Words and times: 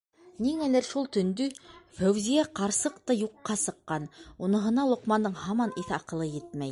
Ниңәлер 0.43 0.85
шул 0.91 1.03
төндө 1.17 1.45
Фәүзиә 1.99 2.45
ҡарсыҡ 2.59 2.97
та 3.11 3.17
юҡҡа 3.19 3.59
сыҡҡан- 3.67 4.09
уныһына 4.47 4.87
Лоҡмандың 4.93 5.39
һаман 5.43 5.77
иҫ-аҡылы 5.83 6.33
етмәй. 6.37 6.69